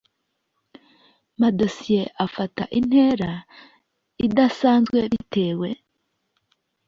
[1.39, 3.31] madosiye afata intera
[4.25, 5.69] idasanzwe bitewe